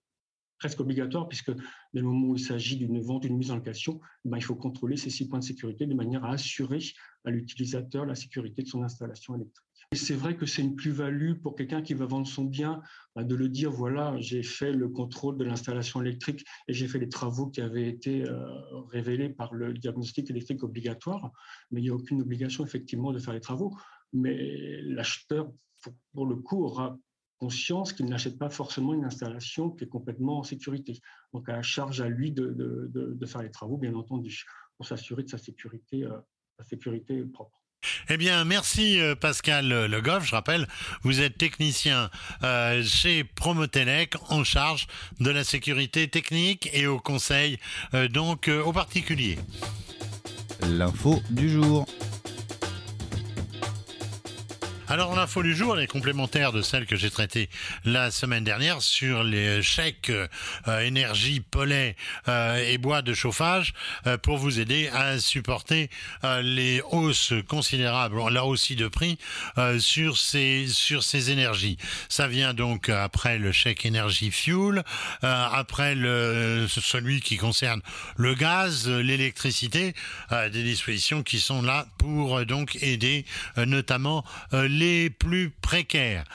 presque 0.60 0.80
obligatoire, 0.80 1.28
puisque 1.28 1.52
dès 1.52 2.02
le 2.02 2.04
moment 2.04 2.30
où 2.30 2.36
il 2.36 2.44
s'agit 2.44 2.78
d'une 2.78 3.00
vente, 3.02 3.24
d'une 3.24 3.38
mise 3.38 3.52
en 3.52 3.56
location, 3.56 4.00
ben, 4.26 4.38
il 4.38 4.44
faut 4.44 4.56
contrôler 4.56 4.98
ces 4.98 5.10
six 5.10 5.28
points 5.28 5.40
de 5.40 5.44
sécurité 5.44 5.86
de 5.86 5.94
manière 5.94 6.26
à 6.26 6.32
assurer 6.32 6.80
à 7.26 7.32
l'utilisateur 7.32 8.06
la 8.06 8.16
sécurité 8.16 8.64
de 8.64 8.68
son 8.68 8.84
installation 8.84 9.36
électrique. 9.36 9.68
C'est 9.94 10.16
vrai 10.16 10.36
que 10.36 10.46
c'est 10.46 10.62
une 10.62 10.76
plus-value 10.76 11.36
pour 11.36 11.56
quelqu'un 11.56 11.82
qui 11.82 11.94
va 11.94 12.06
vendre 12.06 12.28
son 12.28 12.44
bien 12.44 12.82
bah, 13.16 13.24
de 13.24 13.36
le 13.36 13.48
dire, 13.48 13.72
voilà, 13.72 14.16
j'ai 14.20 14.44
fait 14.44 14.74
le 14.74 14.90
contrôle 14.90 15.38
de 15.38 15.46
l'installation 15.46 16.02
électrique 16.02 16.46
et 16.68 16.74
j'ai 16.74 16.90
fait 16.90 17.00
les 17.00 17.08
travaux 17.08 17.48
qui 17.48 17.62
avaient 17.62 17.88
été 17.88 18.28
euh, 18.28 18.46
révélés 18.92 19.30
par 19.30 19.54
le 19.54 19.74
diagnostic 19.74 20.30
électrique 20.30 20.64
obligatoire, 20.64 21.32
mais 21.72 21.80
il 21.80 21.84
n'y 21.84 21.90
a 21.90 21.94
aucune 21.94 22.22
obligation 22.22 22.66
effectivement 22.66 23.14
de 23.14 23.20
faire 23.20 23.34
les 23.34 23.40
travaux. 23.40 23.78
Mais 24.12 24.82
l'acheteur, 24.82 25.50
pour, 26.14 26.26
le 26.26 26.36
coup, 26.36 26.66
aura 26.66 26.98
conscience 27.38 27.94
qu'il 27.94 28.08
n'achète 28.08 28.38
pas 28.38 28.50
forcément 28.50 28.94
une 28.94 29.06
installation 29.06 29.70
qui 29.70 29.84
est 29.84 29.90
complètement 29.90 30.40
en 30.40 30.44
sécurité. 30.44 31.00
Donc 31.34 31.50
à 31.50 31.62
charge 31.62 32.02
à 32.02 32.10
lui 32.10 32.32
de, 32.32 33.18
faire 33.26 33.42
les 33.42 33.52
travaux, 33.52 33.78
bien 33.78 33.96
entendu, 33.96 34.46
pour 34.78 34.86
s'assurer 34.86 35.24
de 35.24 35.30
sa 35.30 35.38
sécurité, 35.38 36.04
euh, 36.04 36.18
sa 36.58 36.66
sécurité 36.66 37.24
propre. 37.24 37.62
Eh 38.10 38.18
bien, 38.18 38.44
merci 38.46 39.00
euh, 39.00 39.16
Pascal 39.16 39.68
Le 39.68 40.02
Goff. 40.02 40.26
Je 40.26 40.32
rappelle, 40.32 40.68
vous 41.04 41.22
êtes 41.22 41.38
technicien 41.38 42.10
euh, 42.44 42.84
chez 42.84 43.24
Promotelec 43.24 44.16
en 44.30 44.44
charge 44.44 44.88
de 45.20 45.30
la 45.30 45.44
sécurité 45.44 46.08
technique 46.08 46.70
et 46.74 46.88
au 46.88 47.00
conseil 47.00 47.58
euh, 47.94 48.08
donc 48.08 48.50
aux 48.50 48.74
particuliers. 48.74 49.38
L'info 50.62 51.22
du 51.30 51.50
jour. 51.50 51.86
Alors 54.90 55.14
l'info 55.14 55.44
du 55.44 55.54
jour, 55.54 55.76
elle 55.76 55.84
est 55.84 55.88
complémentaire 55.88 56.54
de 56.54 56.62
celle 56.62 56.86
que 56.86 56.96
j'ai 56.96 57.10
traitée 57.10 57.50
la 57.84 58.10
semaine 58.10 58.46
dernière 58.46 58.82
sur 58.82 59.22
les 59.22 59.62
chèques 59.62 60.10
euh, 60.10 60.80
énergie, 60.80 61.42
pollet 61.42 61.98
euh, 62.30 62.56
et 62.56 62.78
bois 62.78 63.02
de 63.02 63.14
chauffage 63.14 63.74
euh, 64.06 64.18
pour 64.18 64.38
vous 64.38 64.62
aider 64.62 64.88
à 64.94 65.20
supporter 65.20 65.90
les 66.42 66.82
hausses 66.92 67.34
considérables, 67.50 68.18
là 68.32 68.46
aussi 68.46 68.78
de 68.78 68.88
prix, 68.88 69.18
sur 69.80 70.18
ces 70.18 70.68
sur 70.68 71.04
ces 71.04 71.32
énergies. 71.32 71.78
Ça 72.08 72.30
vient 72.30 72.54
donc 72.54 72.88
après 72.88 73.38
le 73.38 73.52
chèque 73.52 73.86
énergie 73.86 74.32
fuel, 74.32 74.84
après 75.22 75.96
le 75.96 76.68
celui 76.70 77.22
qui 77.22 77.38
concerne 77.38 77.82
le 78.16 78.36
gaz, 78.36 78.88
l'électricité, 78.90 79.94
des 80.32 80.64
dispositions 80.64 81.24
qui 81.24 81.40
sont 81.40 81.62
là 81.62 81.88
pour 81.98 82.46
donc 82.46 82.78
aider 82.82 83.26
notamment 83.58 84.24
les 84.52 84.77
plus 85.10 85.50
précaires. 85.50 86.26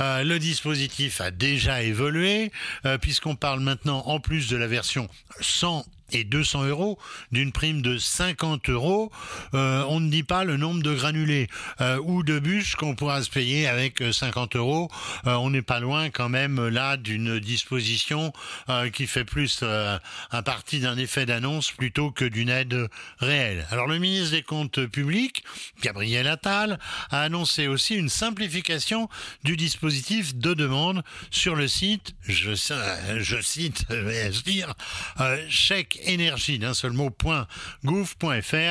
Euh, 0.00 0.24
le 0.24 0.38
dispositif 0.38 1.20
a 1.20 1.30
déjà 1.30 1.82
évolué, 1.82 2.52
euh, 2.84 2.98
puisqu'on 2.98 3.36
parle 3.36 3.60
maintenant, 3.60 4.02
en 4.06 4.20
plus 4.20 4.48
de 4.48 4.56
la 4.56 4.66
version 4.66 5.08
100 5.40 5.84
et 6.12 6.24
200 6.24 6.66
euros 6.66 6.98
d'une 7.32 7.52
prime 7.52 7.82
de 7.82 7.98
50 7.98 8.68
euros, 8.70 9.10
euh, 9.54 9.84
on 9.88 10.00
ne 10.00 10.10
dit 10.10 10.22
pas 10.22 10.44
le 10.44 10.56
nombre 10.56 10.82
de 10.82 10.94
granulés 10.94 11.48
euh, 11.80 11.98
ou 12.04 12.22
de 12.22 12.38
bûches 12.38 12.76
qu'on 12.76 12.94
pourra 12.94 13.22
se 13.22 13.30
payer 13.30 13.66
avec 13.66 14.02
50 14.12 14.54
euh, 14.54 14.58
euros. 14.58 14.90
on 15.24 15.50
n'est 15.50 15.62
pas 15.62 15.80
loin 15.80 16.10
quand 16.10 16.28
même 16.28 16.68
là 16.68 16.96
d'une 16.96 17.38
disposition 17.38 18.32
qui 18.92 19.06
fait 19.06 19.24
plus 19.24 19.62
un 19.62 20.42
parti 20.42 20.80
d'un 20.80 20.96
effet 20.96 21.26
d'annonce 21.26 21.72
plutôt 21.72 22.10
que 22.10 22.24
d'une 22.24 22.48
aide 22.48 22.88
réelle. 23.18 23.66
Alors 23.70 23.86
le 23.86 23.98
ministre 23.98 24.32
des 24.32 24.42
Comptes 24.42 24.86
publics, 24.86 25.44
Gabriel 25.82 26.26
Attal, 26.26 26.78
a 27.10 27.22
annoncé 27.22 27.66
aussi 27.66 27.94
une 27.94 28.08
simplification 28.08 29.08
du 29.44 29.56
dispositif 29.56 30.34
de 30.34 30.54
demande 30.54 31.02
sur 31.30 31.56
le 31.56 31.68
site, 31.68 32.14
je, 32.22 32.54
je 32.54 33.40
cite, 33.40 33.84
vais-je 33.90 34.42
dire, 34.42 34.74
chèque 35.48 35.95
énergie 36.04 36.58
d'un 36.58 36.74
seul 36.74 36.92
mot 36.92 37.10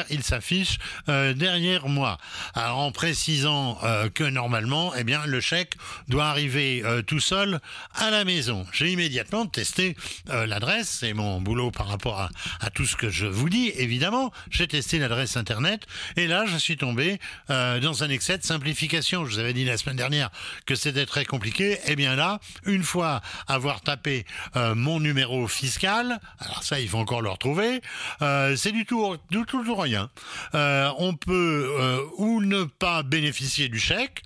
il 0.09 0.23
s'affiche 0.23 0.77
euh, 1.09 1.33
derrière 1.33 1.87
moi. 1.87 2.17
Alors 2.53 2.79
en 2.79 2.91
précisant 2.91 3.77
euh, 3.83 4.09
que 4.09 4.23
normalement, 4.23 4.93
eh 4.95 5.03
bien 5.03 5.25
le 5.25 5.41
chèque 5.41 5.75
doit 6.07 6.25
arriver 6.25 6.81
euh, 6.85 7.01
tout 7.01 7.19
seul 7.19 7.59
à 7.93 8.09
la 8.09 8.25
maison. 8.25 8.65
J'ai 8.71 8.91
immédiatement 8.91 9.45
testé 9.45 9.95
l'adresse, 10.27 10.89
c'est 10.99 11.13
mon 11.13 11.41
boulot 11.41 11.71
par 11.71 11.87
rapport 11.87 12.29
à, 12.61 12.69
tout 12.71 12.85
ce 12.85 12.95
que 12.95 13.09
je 13.09 13.25
vous 13.25 13.49
dis 13.49 13.71
évidemment. 13.75 14.31
J'ai 14.49 14.67
testé 14.67 14.99
l'adresse 14.99 15.37
internet 15.37 15.85
et 16.17 16.27
là 16.27 16.45
je 16.45 16.57
suis 16.57 16.77
tombé 16.77 17.19
dans 17.49 18.03
un 18.03 18.09
excès 18.09 18.37
de 18.37 18.43
simplification. 18.43 19.25
Je 19.25 19.31
vous 19.31 19.39
avais 19.39 19.53
dit 19.53 19.65
la 19.65 19.77
semaine 19.77 19.95
dernière 19.95 20.29
que 20.65 20.75
c'était 20.75 21.05
très 21.05 21.25
compliqué. 21.25 21.73
Et 21.73 21.79
eh 21.87 21.95
bien 21.95 22.15
là, 22.15 22.39
une 22.65 22.83
fois 22.83 23.21
avoir 23.47 23.81
tapé 23.81 24.25
mon 24.55 24.99
numéro 24.99 25.47
fiscal, 25.47 26.19
alors 26.39 26.63
ça 26.63 26.79
il 26.79 26.89
faut 26.89 26.97
encore 26.97 27.14
le 27.21 27.29
retrouver. 27.29 27.81
Euh, 28.21 28.55
c'est 28.55 28.71
du 28.71 28.85
tout, 28.85 29.17
du 29.29 29.43
tout, 29.45 29.75
rien. 29.75 30.09
Euh, 30.53 30.89
on 30.97 31.13
peut 31.15 31.75
euh, 31.79 32.01
ou 32.17 32.41
ne 32.41 32.63
pas 32.63 33.03
bénéficier 33.03 33.69
du 33.69 33.79
chèque, 33.79 34.21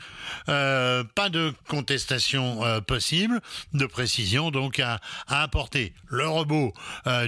pas 0.45 1.29
de 1.29 1.53
contestation 1.67 2.61
possible, 2.87 3.41
de 3.73 3.85
précision 3.85 4.51
donc 4.51 4.79
à, 4.79 4.99
à 5.27 5.43
apporter. 5.43 5.93
Le 6.07 6.27
robot 6.27 6.73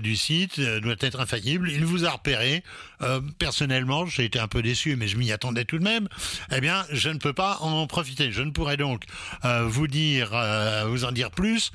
du 0.02 0.16
site 0.16 0.60
doit 0.60 0.96
être 1.00 1.20
infaillible. 1.20 1.70
Il 1.72 1.86
vous 1.86 2.06
a 2.06 2.12
repéré. 2.12 2.64
personnellement, 3.40 4.06
j'ai 4.06 4.26
été 4.26 4.40
un 4.40 4.48
peu 4.48 4.62
déçu, 4.62 4.96
mais 4.96 5.08
je 5.08 5.18
m'y 5.18 5.32
attendais 5.32 5.66
tout 5.66 5.80
de 5.80 5.84
même. 5.84 6.08
Eh 6.52 6.62
bien, 6.62 6.86
je 6.92 7.10
ne 7.10 7.18
peux 7.18 7.34
pas 7.34 7.58
en 7.62 7.88
profiter. 7.88 8.32
Je 8.32 8.44
ne 8.44 8.52
pourrais 8.52 8.78
donc 8.78 9.04
vous 9.44 9.88
dire, 9.88 10.30
vous 10.88 11.06
en 11.06 11.12
dire 11.12 11.32
plus 11.32 11.72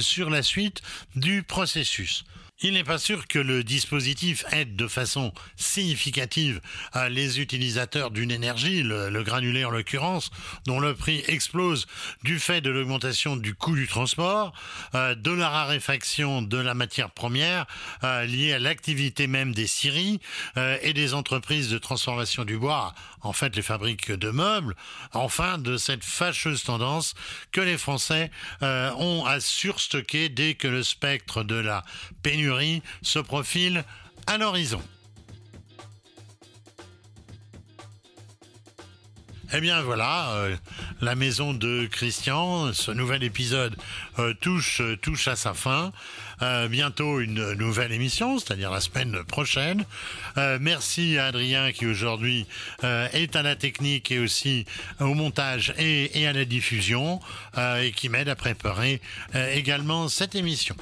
sur 0.00 0.30
la 0.30 0.42
suite 0.42 0.82
du 1.14 1.42
processus. 1.42 2.24
Il 2.62 2.72
n'est 2.72 2.84
pas 2.84 2.96
sûr 2.96 3.28
que 3.28 3.38
le 3.38 3.62
dispositif 3.62 4.46
aide 4.50 4.76
de 4.76 4.88
façon 4.88 5.30
significative 5.56 6.62
à 6.94 7.10
les 7.10 7.38
utilisateurs 7.38 8.10
d'une 8.10 8.30
énergie, 8.30 8.82
le, 8.82 9.22
granulé 9.22 9.66
en 9.66 9.70
l'occurrence, 9.70 10.30
dont 10.64 10.80
le 10.80 10.94
prix 10.94 11.22
explose 11.28 11.86
du 12.22 12.38
fait 12.38 12.62
de 12.62 12.70
l'augmentation 12.70 13.36
du 13.36 13.54
coût 13.54 13.76
du 13.76 13.86
transport, 13.86 14.54
euh, 14.94 15.14
de 15.14 15.32
la 15.32 15.50
raréfaction 15.50 16.40
de 16.40 16.56
la 16.56 16.72
matière 16.72 17.10
première 17.10 17.66
euh, 18.04 18.24
liée 18.24 18.54
à 18.54 18.58
l'activité 18.58 19.26
même 19.26 19.52
des 19.52 19.66
scieries 19.66 20.18
euh, 20.56 20.78
et 20.80 20.94
des 20.94 21.12
entreprises 21.12 21.68
de 21.68 21.76
transformation 21.76 22.46
du 22.46 22.56
bois, 22.56 22.94
en 23.20 23.34
fait 23.34 23.54
les 23.54 23.60
fabriques 23.60 24.10
de 24.10 24.30
meubles, 24.30 24.76
enfin 25.12 25.58
de 25.58 25.76
cette 25.76 26.04
fâcheuse 26.04 26.64
tendance 26.64 27.12
que 27.52 27.60
les 27.60 27.76
Français 27.76 28.30
ont 28.62 29.24
à 29.26 29.40
surstocker 29.40 30.30
dès 30.30 30.54
que 30.54 30.68
le 30.68 30.82
spectre 30.82 31.42
de 31.42 31.56
la 31.56 31.84
se 33.02 33.18
profile 33.18 33.84
à 34.26 34.38
l'horizon. 34.38 34.82
Eh 39.54 39.60
bien 39.60 39.80
voilà, 39.80 40.30
euh, 40.32 40.56
la 41.00 41.14
maison 41.14 41.54
de 41.54 41.86
Christian, 41.86 42.72
ce 42.72 42.90
nouvel 42.90 43.22
épisode 43.22 43.76
euh, 44.18 44.34
touche, 44.34 44.82
touche 45.02 45.28
à 45.28 45.36
sa 45.36 45.54
fin. 45.54 45.92
Euh, 46.42 46.66
bientôt 46.66 47.20
une 47.20 47.52
nouvelle 47.54 47.92
émission, 47.92 48.40
c'est-à-dire 48.40 48.72
la 48.72 48.80
semaine 48.80 49.22
prochaine. 49.24 49.84
merci 50.60 51.16
à 51.16 51.26
Adrien 51.26 51.72
qui 51.72 51.86
aujourd'hui 51.86 52.46
est 52.82 53.36
à 53.36 53.42
la 53.42 53.56
technique 53.56 54.10
et 54.10 54.18
aussi 54.18 54.66
au 55.00 55.14
montage 55.14 55.72
et 55.78 56.26
à 56.26 56.32
la 56.32 56.44
diffusion 56.44 57.20
et 57.56 57.92
qui 57.92 58.08
m'aide 58.08 58.28
à 58.28 58.36
préparer 58.36 59.00
également 59.54 60.08
cette 60.08 60.34
émission. 60.34 60.76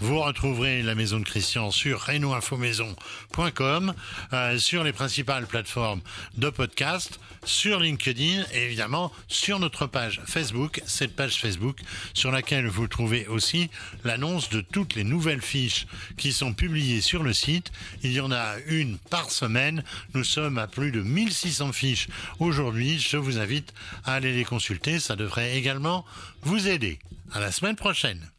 Vous 0.00 0.18
retrouverez 0.18 0.82
la 0.82 0.94
maison 0.94 1.20
de 1.20 1.24
Christian 1.24 1.70
sur 1.70 2.06
renoinfomaison.com, 2.06 3.94
euh, 4.32 4.58
sur 4.58 4.82
les 4.82 4.94
principales 4.94 5.46
plateformes 5.46 6.00
de 6.38 6.48
podcast, 6.48 7.20
sur 7.44 7.80
LinkedIn 7.80 8.46
et 8.54 8.64
évidemment 8.64 9.12
sur 9.28 9.58
notre 9.58 9.86
page 9.86 10.22
Facebook, 10.24 10.80
cette 10.86 11.14
page 11.14 11.38
Facebook 11.38 11.80
sur 12.14 12.30
laquelle 12.30 12.66
vous 12.66 12.88
trouvez 12.88 13.26
aussi 13.26 13.68
l'annonce 14.02 14.48
de 14.48 14.62
toutes 14.62 14.94
les 14.94 15.04
nouvelles 15.04 15.42
fiches 15.42 15.86
qui 16.16 16.32
sont 16.32 16.54
publiées 16.54 17.02
sur 17.02 17.22
le 17.22 17.34
site. 17.34 17.70
Il 18.02 18.12
y 18.12 18.20
en 18.20 18.32
a 18.32 18.54
une 18.68 18.96
par 19.10 19.30
semaine. 19.30 19.84
Nous 20.14 20.24
sommes 20.24 20.56
à 20.56 20.66
plus 20.66 20.92
de 20.92 21.02
1600 21.02 21.72
fiches 21.72 22.08
aujourd'hui. 22.38 22.98
Je 22.98 23.18
vous 23.18 23.38
invite 23.38 23.74
à 24.06 24.14
aller 24.14 24.32
les 24.32 24.44
consulter. 24.44 24.98
Ça 24.98 25.14
devrait 25.14 25.58
également 25.58 26.06
vous 26.42 26.68
aider. 26.68 26.98
À 27.32 27.40
la 27.40 27.52
semaine 27.52 27.76
prochaine. 27.76 28.30